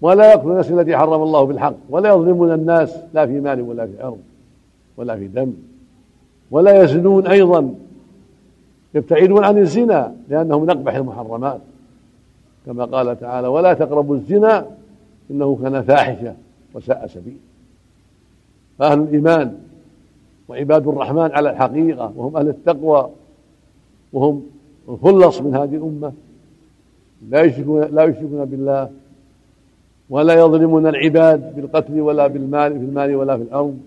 [0.00, 4.02] ولا يقتلون النفس التي حرم الله بالحق ولا يظلمون الناس لا في مال ولا في
[4.02, 4.18] عرض
[4.96, 5.52] ولا في دم
[6.50, 7.74] ولا يزنون أيضا.
[8.94, 11.60] يبتعدون عن الزنا لأنه من أقبح المحرمات.
[12.66, 14.66] كما قال تعالى ولا تقربوا الزنا
[15.30, 16.34] إنه كان فاحشة
[16.74, 17.36] وساء سبيل.
[18.78, 19.58] فأهل الإيمان
[20.48, 23.10] وعباد الرحمن على الحقيقة وهم أهل التقوى
[24.12, 24.42] وهم
[24.88, 26.12] الخلص من هذه الأمة.
[27.28, 28.90] لا يشركون لا يشركون بالله
[30.10, 33.78] ولا يظلمون العباد بالقتل ولا بالمال في المال ولا في الأرض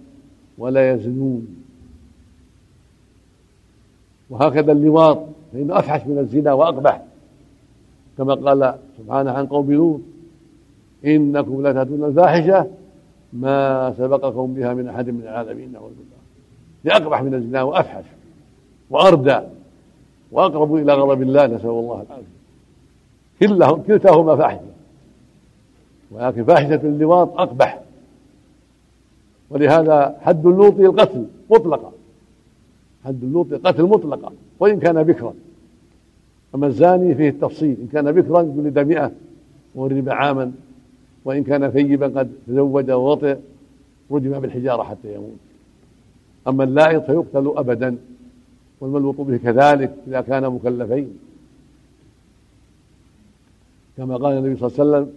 [0.57, 1.47] ولا يزنون.
[4.29, 5.19] وهكذا اللواط
[5.53, 7.03] فإنه أفحش من الزنا وأقبح.
[8.17, 10.01] كما قال سبحانه عن قوم لوط
[11.05, 12.67] إنكم لتأتون الفاحشة
[13.33, 16.18] ما سبقكم بها من أحد من العالمين نعوذ بالله
[16.83, 18.03] لأقبح من الزنا وأفحش
[18.89, 19.39] وأردى
[20.31, 22.05] وأقرب إلى غضب الله نسأل الله
[23.41, 23.85] العافية.
[23.87, 24.61] كلتاهما فاحشة.
[26.11, 27.81] ولكن فاحشة اللواط أقبح.
[29.49, 31.91] ولهذا حد اللوط القتل مطلقا
[33.05, 35.33] حد اللوط القتل مطلقا وإن كان بكرا.
[36.55, 37.77] أما الزاني فيه التفصيل.
[37.81, 39.11] إن كان بكرا جلد مئة
[39.75, 40.51] ورب عاما.
[41.25, 43.37] وإن كان ثيبا قد تزوج ووطئ.
[44.11, 45.48] رجم بالحجارة حتى يموت.
[46.49, 47.97] أما اللائط فيقتل أبدا
[48.81, 51.19] والملوط به كذلك إذا كان مكلفين.
[53.97, 55.13] كما قال النبي صلى الله عليه وسلم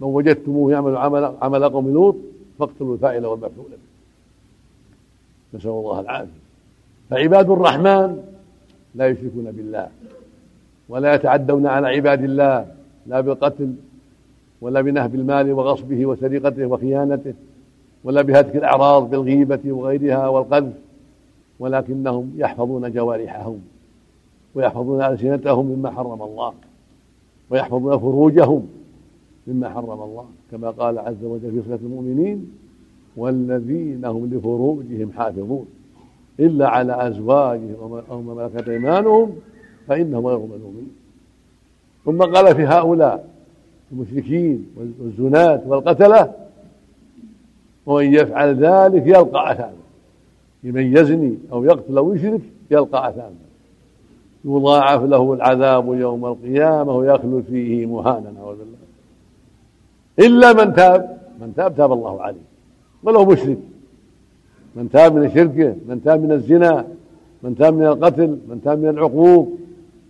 [0.00, 2.16] من وجدتموه يعمل عمل عمل قوم لوط
[2.58, 5.58] فاقتلوا الفاعل والمفعول به.
[5.58, 6.30] نسأل الله العافية.
[7.10, 8.22] فعباد الرحمن
[8.94, 9.88] لا يشركون بالله
[10.88, 12.74] ولا يتعدون على عباد الله
[13.06, 13.74] لا بالقتل
[14.60, 17.34] ولا بنهب المال وغصبه وسرقته وخيانته.
[18.08, 20.72] ولا بهتك الأعراض بالغيبة وغيرها والقذف
[21.60, 23.60] ولكنهم يحفظون جوارحهم
[24.54, 26.52] ويحفظون ألسنتهم مما حرم الله
[27.50, 28.68] ويحفظون فروجهم
[29.46, 32.52] مما حرم الله كما قال عز وجل في صفة المؤمنين
[33.16, 35.66] والذين هم لفروجهم حافظون
[36.40, 39.32] إلا على أزواجهم أو ملكت أيمانهم
[39.86, 40.90] فإنهم غير ملومين.
[42.04, 43.28] ثم قال في هؤلاء
[43.92, 44.66] المشركين
[45.00, 46.47] والزناة والقتلة
[47.88, 49.72] ومن يفعل ذلك يلقى أثاما.
[50.64, 53.34] لمن يزني أو يقتل أو يشرك يلقى أثاما.
[54.44, 58.78] يضاعف له العذاب يوم القيامة ويخلد فيه مهانا نعوذ بالله.
[60.18, 62.46] إلا من تاب من تاب تاب الله عليه.
[63.02, 63.58] ولو مشرك.
[64.76, 66.86] من تاب من شركه من تاب من الزنا
[67.42, 69.48] من تاب من القتل من تاب من العقوق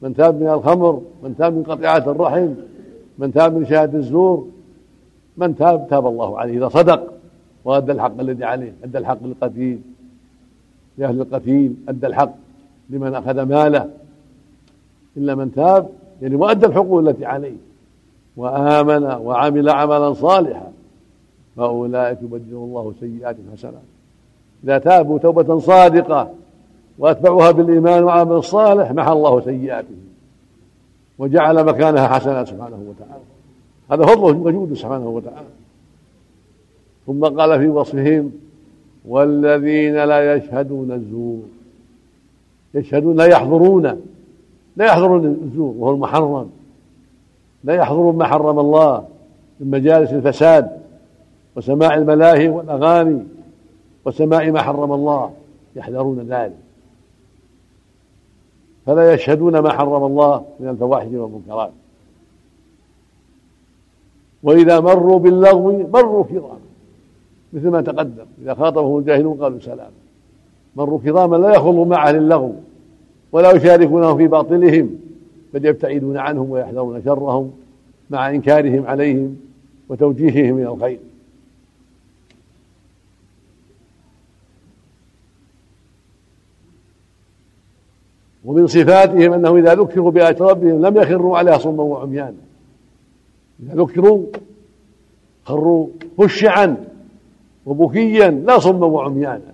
[0.02, 2.48] من تاب من الخمر من تاب من قطيعة الرحم
[3.18, 4.46] من تاب من شهادة الزور
[5.36, 6.58] من تاب تاب الله عليه.
[6.58, 7.17] إذا صدق
[7.68, 9.78] وأدى الحق الذي عليه أدى الحق للقتيل.
[10.98, 12.30] لأهل القتيل أدى الحق
[12.90, 13.90] لمن أخذ ماله.
[15.16, 15.88] إلا من تاب
[16.22, 17.56] يعني وأدى الحقوق التي عليه.
[18.36, 20.72] وآمن وعمل عملا صالحا.
[21.56, 23.74] فأولئك يبدل الله سيئات حسنات.
[24.64, 26.30] إذا تابوا توبة صادقة
[26.98, 30.08] وأتبعوها بالإيمان والعمل الصالح محى الله سيئاتهم
[31.18, 33.24] وجعل مكانها حسنات سبحانه وتعالى.
[33.90, 35.46] هذا فضله وجوده سبحانه وتعالى.
[37.08, 38.32] ثم قال في وصفهم
[39.04, 41.42] والذين لا يشهدون الزور.
[42.74, 44.02] يشهدون لا يحضرون
[44.76, 46.50] لا يحضرون الزور وهو المحرم.
[47.64, 49.04] لا يحضرون ما حرم الله
[49.60, 50.80] من مجالس الفساد
[51.56, 53.22] وسماع الملاهي والأغاني
[54.04, 55.32] وسماع ما حرم الله
[55.76, 56.56] يحذرون ذلك.
[58.86, 61.70] فلا يشهدون ما حرم الله من الفواحش والمنكرات.
[64.42, 66.67] وإذا مروا باللغو مروا كراما
[67.52, 69.90] مثل ما تقدم إذا خاطبهم الجاهلون قالوا سلاما
[70.76, 72.54] مروا كراما لا يخلوا مع أهل اللغو
[73.32, 74.90] ولا يشاركونهم في باطلهم
[75.54, 77.52] بل يبتعدون عنهم ويحذرون شرهم
[78.10, 79.36] مع إنكارهم عليهم
[79.88, 80.98] وتوجيههم إلى الخير.
[88.44, 92.34] ومن صفاتهم أنه إذا ذكروا بآيات ربهم لم يخروا عليها صما وعميانا.
[93.62, 94.26] إذا ذكروا
[95.44, 96.87] خروا خشعا
[97.66, 99.52] وبكيا لا صما وعميانا.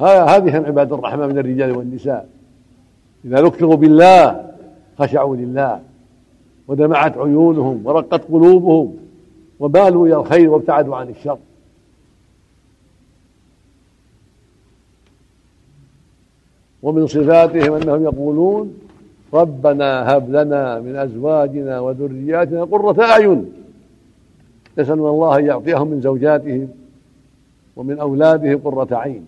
[0.00, 2.28] هذه عباد الرحمن من الرجال والنساء.
[3.24, 4.50] إذا ذكروا بالله
[4.98, 5.80] خشعوا لله.
[6.68, 8.96] ودمعت عيونهم ورقت قلوبهم
[9.60, 11.38] وبالوا إلى الخير وابتعدوا عن الشر.
[16.82, 18.74] ومن صفاتهم أنهم يقولون
[19.34, 23.52] ربنا هب لنا من أزواجنا وذرياتنا قرة أعين.
[24.78, 26.68] يسألون الله أن يعطيهم من زوجاتهم
[27.76, 29.26] ومن أولادهم قرة عين.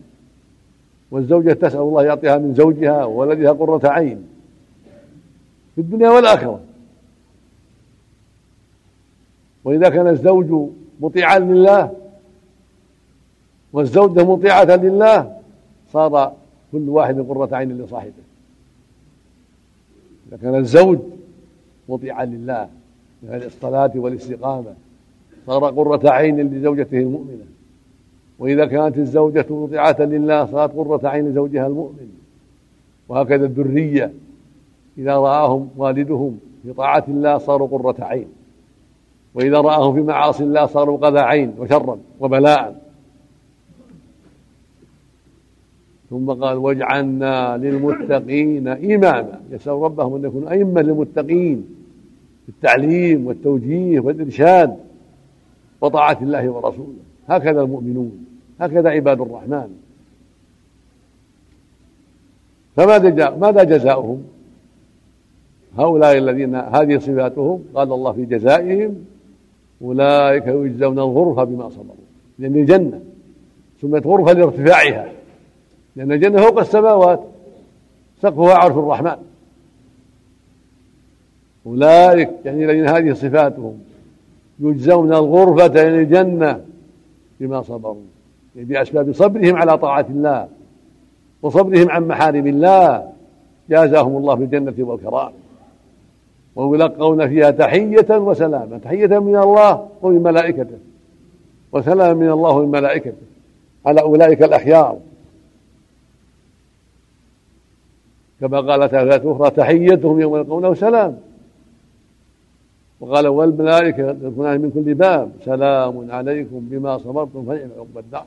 [1.11, 4.28] والزوجة تسأل الله يعطيها من زوجها وولدها قرة عين.
[5.74, 6.61] في الدنيا والآخرة.
[9.64, 11.92] وإذا كان الزوج مطيعا لله
[13.72, 15.38] والزوجة مطيعة لله
[15.92, 16.33] صار
[16.72, 18.12] كل واحد قرة عين لصاحبه.
[20.28, 20.98] إذا كان الزوج
[21.88, 22.68] مطيعا لله
[23.22, 24.74] بهذه الصلاة والاستقامة
[25.46, 27.44] صار قرة عين لزوجته المؤمنة.
[28.42, 32.09] وإذا كانت الزوجة مطيعة لله صارت قرة عين لزوجها المؤمن.
[33.09, 34.12] وهكذا الذرية
[34.98, 38.26] إذا رآهم والدهم في طاعة الله صاروا قرة عين.
[39.35, 42.83] وإذا رآهم في معاصي الله صاروا قذى عين وشرا وبلاء.
[46.11, 49.40] ثم قال واجعلنا للمتقين إماما.
[49.50, 51.66] يسأل ربهم أن يكونوا أئمة للمتقين
[52.46, 54.76] في التعليم والتوجيه والإرشاد
[55.81, 57.02] وطاعة الله ورسوله.
[57.28, 58.32] هكذا المؤمنون.
[58.62, 59.68] هكذا عباد الرحمن.
[62.77, 64.25] فماذا جاء ماذا جزاؤهم؟
[65.79, 69.05] هؤلاء الذين هذه صفاتهم قال الله في جزائهم
[69.83, 71.94] أولئك يجزون الغرفة بما صبروا.
[72.38, 73.01] لأن الجنة
[73.83, 75.12] سميت غرفة لارتفاعها.
[75.96, 77.20] لأن الجنة فوق السماوات.
[78.22, 79.16] سقفها عرش الرحمن.
[81.66, 83.79] أولئك يعني الذين هذه صفاتهم
[84.61, 86.64] يجزون الغرفة يعني الجنة
[87.40, 88.03] بما صبروا.
[88.55, 90.49] بأسباب صبرهم على طاعة الله
[91.43, 93.12] وصبرهم عن محارم الله.
[93.71, 95.33] جازاهم الله بالجنة والكرام.
[96.57, 98.81] ويلقون فيها تحية وسلاما.
[98.85, 100.79] تحية من الله ومن ملائكته
[101.73, 103.23] وسلاما من الله ومن ملائكته
[103.87, 104.99] على أولئك الأخيار
[108.41, 111.19] كما قالت آيات أخرى تحيتهم يوم يلقونه سلام.
[113.01, 115.33] وقال والملائكة يدخلون من كل باب.
[115.45, 118.27] سلام عليكم بما صبرتم فنعم عقبى الدار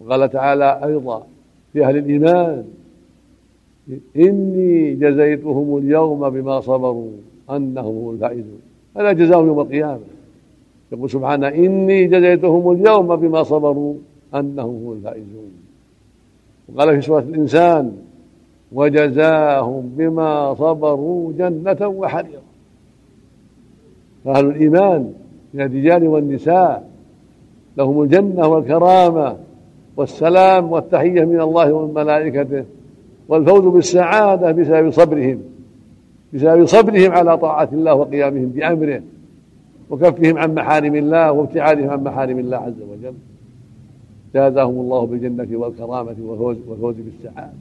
[0.00, 1.26] وقال تعالى أيضا
[1.72, 2.64] في أهل الإيمان
[4.16, 7.10] إني جزيتهم اليوم بما صبروا
[7.50, 8.60] أنهم هم الفائزون.
[8.96, 10.00] هذا جزاهم يوم القيامة.
[10.92, 13.94] يقول سبحانه إني جزيتهم اليوم بما صبروا
[14.34, 15.50] أنهم هم الفائزون.
[16.68, 17.96] وقال في سورة الإنسان
[18.72, 22.42] وجزاهم بما صبروا جنة وحريرا.
[24.24, 25.12] فأهل الإيمان
[25.54, 26.88] من الرجال والنساء
[27.76, 29.36] لهم الجنة والكرامة
[29.96, 32.64] والسلام والتحية من الله ومن ملائكته
[33.28, 35.42] والفوز بالسعادة بسبب صبرهم
[36.32, 39.02] بسبب صبرهم على طاعة الله وقيامهم بأمره
[39.90, 43.14] وكفهم عن محارم الله وابتعادهم عن محارم الله عز وجل.
[44.34, 47.52] جازاهم الله بالجنة والكرامة والفوز بالسعادة.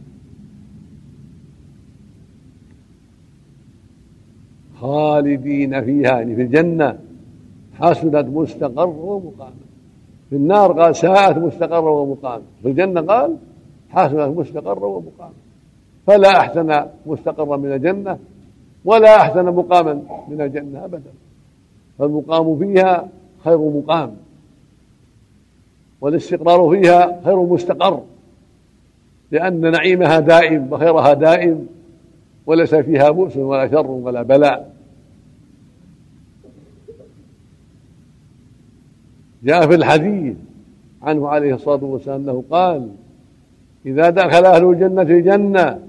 [4.82, 7.00] خالدين فيها يعني في الجنة
[7.74, 9.65] حسنت مستقر ومقاما
[10.30, 13.36] في النار قال ساءت مستقرا ومقاما في الجنة قال
[13.90, 15.34] حسنت مستقرا ومقاما
[16.08, 18.18] فلا أحسن مستقرا من الجنة
[18.86, 19.94] ولا أحسن مقاما
[20.28, 21.12] من الجنة أبدا.
[22.00, 23.08] فالمقام فيها
[23.44, 24.16] خير مقام.
[26.02, 28.02] والاستقرار فيها خير مستقر.
[29.32, 31.68] لأن نعيمها دائم وخيرها دائم
[32.46, 34.75] وليس فيها بؤس ولا شر ولا بلاء.
[39.46, 40.36] جاء في الحديث
[41.02, 42.90] عنه عليه الصلاة والسلام أنه قال
[43.86, 45.80] إذا دخل أهل الجنة الجنة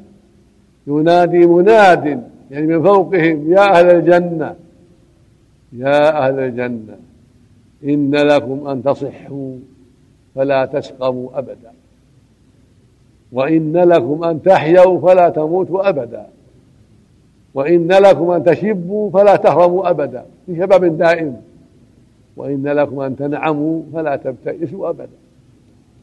[0.86, 4.54] ينادي مناد يعني من فوقهم يا أهل الجنة
[5.72, 6.96] يا أهل الجنة
[7.84, 9.56] إن لكم أن تصحوا
[10.34, 11.72] فلا تسقموا أبدا
[13.32, 16.26] وإن لكم أن تحيوا فلا تموتوا أبدا
[17.54, 20.24] وإن لكم أن تشبوا فلا تهرموا أبدا.
[20.46, 21.36] في شباب دائم.
[22.36, 25.08] وإن لكم أن تنعموا فلا تبتئسوا أبدا.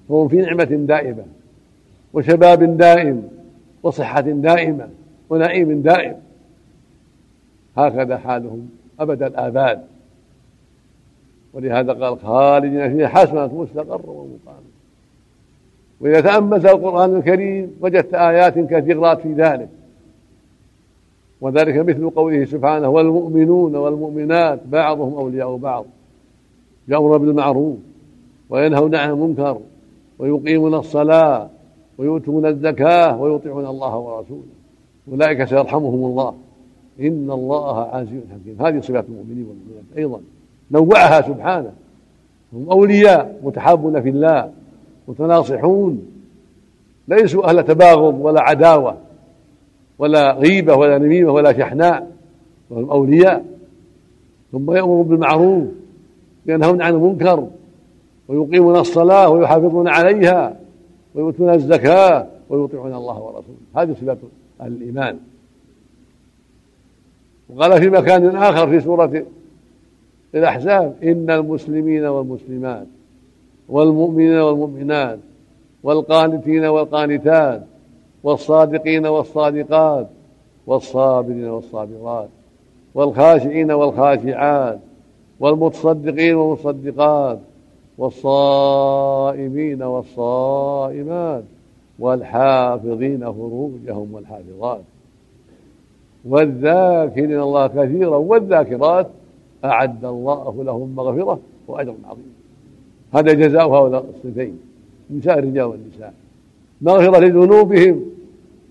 [0.10, 1.24] فهم في نعمة دائمة
[2.14, 3.30] وشباب دائم
[3.84, 4.90] وصحة دائمة
[5.30, 6.16] ونعيم دائم.
[7.78, 8.70] هكذا حالهم
[9.00, 9.82] أبد الآباد.
[11.54, 14.64] ولهذا قال خالدين فيها حسنة مستقر ومقام
[16.02, 19.70] وإذا تأملت القرآن الكريم وجدت آيات كثيرات في ذلك.
[21.42, 25.86] وذلك مثل قوله سبحانه والمؤمنون والمؤمنات بعضهم أولياء بعض.
[26.88, 27.78] يأمر بالمعروف
[28.50, 29.58] وينهون عن المنكر
[30.20, 31.50] ويقيمون الصلاة
[31.98, 34.44] ويؤتون الزكاة ويطيعون الله ورسوله.
[35.12, 36.34] أولئك سيرحمهم الله.
[37.00, 38.66] إن الله عزيز حكيم.
[38.66, 40.20] هذه صفات المؤمنين والمؤمنات أيضا.
[40.72, 41.72] نوعها سبحانه.
[42.54, 44.52] هم أولياء متحابون في الله
[45.08, 46.06] متناصحون.
[47.08, 48.98] ليسوا أهل تباغض ولا عداوة
[50.00, 52.12] ولا غيبة ولا نميمة ولا شحناء
[52.70, 53.46] وهم أولياء.
[54.52, 55.68] ثم يأمرون بالمعروف
[56.46, 57.48] ينهون عن المنكر
[58.28, 60.56] ويقيمون الصلاة ويحافظون عليها
[61.16, 63.58] ويؤتون الزكاة ويطيعون الله ورسوله.
[63.76, 64.18] هذه صفات
[64.62, 65.20] الإيمان.
[67.50, 69.24] وقال في مكان آخر في سورة
[70.36, 72.88] الأحزاب إن المسلمين والمسلمات
[73.70, 75.20] والمؤمنين والمؤمنات
[75.84, 77.62] والقانتين والقانتات
[78.24, 80.08] والصادقين والصادقات
[80.68, 82.30] والصابرين والصابرات
[82.96, 84.80] والخاشعين والخاشعات
[85.44, 87.40] والمتصدقين والمصدقات
[87.98, 91.44] والصائمين والصائمات
[92.00, 94.82] والحافظين فروجهم والحافظات.
[96.26, 99.08] والذاكرين الله كثيرا والذاكرات
[99.66, 102.34] أعد الله لهم مغفرة وأجرا عظيما
[103.14, 104.60] هذا جزاء هؤلاء الصفين
[105.12, 106.14] نساء الرجال والنساء.
[106.82, 108.02] مغفرة لذنوبهم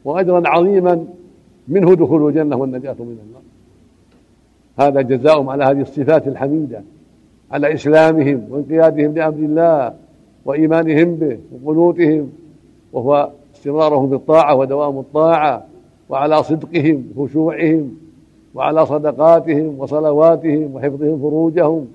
[0.05, 1.07] وأجرا عظيما
[1.69, 3.42] منه دخول الجنة والنجاة من النار.
[4.87, 6.83] هذا جزاؤهم على هذه الصفات الحميدة
[7.51, 9.95] على إسلامهم وانقيادهم لأمر الله
[10.45, 12.33] وإيمانهم به وقنوتهم
[12.93, 15.67] وهو استمرارهم في الطاعة ودوام الطاعة
[16.09, 17.97] وعلى صدقهم وخشوعهم
[18.55, 21.89] وعلى صدقاتهم وصلواتهم وحفظهم فروجهم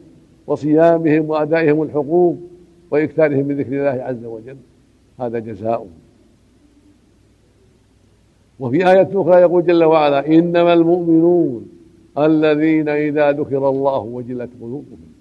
[0.48, 2.36] وصيامهم وأدائهم الحقوق
[2.92, 4.58] وإكثارهم من ذكر الله عز وجل.
[5.20, 5.90] هذا جزاؤهم.
[8.60, 11.77] وفي آية أخرى يقول جل وعلا إنما المؤمنون
[12.18, 15.18] الذين إذا ذكر الله وجلت قلوبهم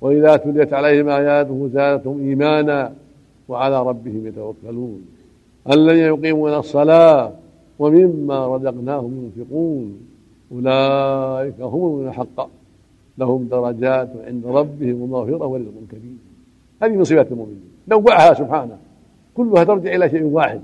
[0.00, 2.92] وإذا تليت عليهم آياته زادتهم إيمانا
[3.48, 5.02] وعلى ربهم يتوكلون
[5.72, 7.32] الذين يقيمون الصلاة
[7.78, 10.00] ومما رزقناهم ينفقون
[10.52, 12.48] أولئك هم المؤمنون حقا
[13.18, 16.18] لهم درجات عند ربهم ومغفرة ورزق كريم.
[16.82, 17.62] هذه من صفات المؤمنين.
[17.88, 18.78] نوعها سبحانه.
[19.36, 20.60] كلها ترجع إلى شيء واحد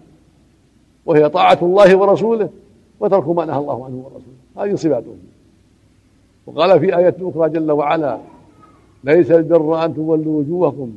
[1.07, 2.49] وهي طاعة الله ورسوله
[3.01, 4.35] وترك ما نهى الله عنه ورسوله.
[4.57, 5.19] هذه صفاتهم
[6.47, 8.19] وقال في آية أخرى جل وعلا
[9.05, 10.91] ليس البر أن تولوا وجوهكم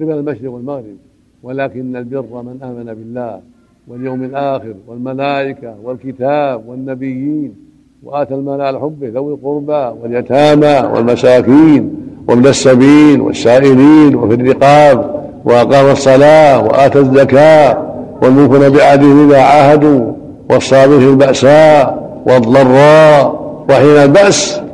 [0.00, 0.96] قبل المشرق والمغرب
[1.42, 3.40] ولكن البر من آمن بالله
[3.88, 7.54] واليوم الآخر والملائكة والكتاب والنبيين
[8.02, 11.94] وآتى المال على حبه ذوي القربى واليتامى والمساكين
[12.28, 20.12] وابن السبيل والسائلين وفي الرقاب وأقام الصلاة وآتى الزكاة والموفون بعهدهم إذا عاهدوا
[20.50, 24.65] والصابر في البأساء والضراء وحين البأس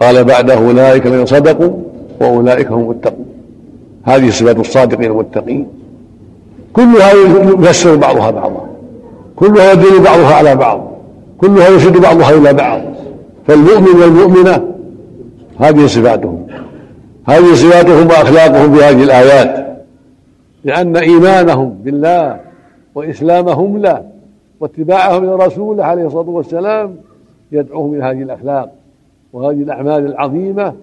[0.00, 1.70] قال بعده أولئك الذين صدقوا
[2.20, 3.26] وأولئك هم المتقون.
[4.04, 5.68] هذه صفات الصادقين المتقين
[6.72, 8.66] كلها يفسر بعضها بعضا.
[9.36, 10.90] كلها يدل بعضها على بعض.
[11.38, 12.80] كلها يشد بعضها إلى بعض.
[13.46, 14.64] فالمؤمن والمؤمنة
[15.58, 16.46] هذه صفاتهم.
[17.28, 19.80] هذه صفاتهم وأخلاقهم في هذه الآيات.
[20.64, 22.40] لأن إيمانهم بالله
[22.94, 24.02] وإسلامهم له.
[24.60, 26.96] واتباعهم لرسوله عليه الصلاة والسلام
[27.52, 28.79] يدعوهم إلى هذه الأخلاق.
[29.32, 30.74] وهذه الأعمال العظيمة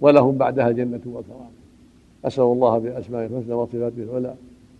[0.00, 1.58] ولهم بعدها جنة وكرامة
[2.24, 4.34] أسأل الله بأسمائه الحسنى وصفاته العلى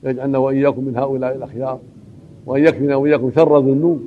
[0.04, 1.78] يجعلنا وإياكم من هؤلاء الأخيار
[2.46, 4.00] وأن يكفينا وإياكم شر الذنوب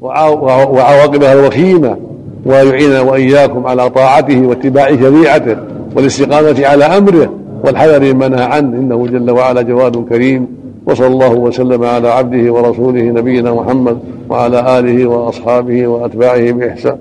[0.00, 1.98] وعواقبها الوخيمة
[2.46, 5.56] ويعيننا وإياكم على طاعته واتباع شريعته
[5.96, 7.34] والاستقامة على أمره
[7.64, 8.78] والحذر مما نهى عنه.
[8.78, 10.46] إنه جل وعلا جواد كريم.
[10.86, 13.98] وصلى الله وسلم على عبده ورسوله نبينا محمد
[14.30, 16.98] وعلى آله وأصحابه وأتباعه بإحسان.